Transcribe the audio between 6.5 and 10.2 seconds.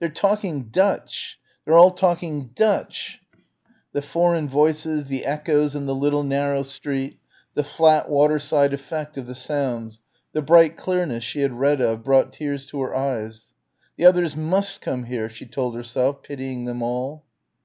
street, the flat waterside effect of the sounds,